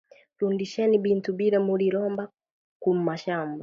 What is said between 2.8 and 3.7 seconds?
ku mashamba